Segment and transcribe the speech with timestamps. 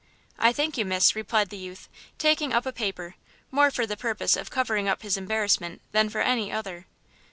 [0.39, 3.13] "I thank you, miss," replied the youth, taking up a paper,
[3.51, 6.87] more for the purpose of covering up his embarrassment than for any other.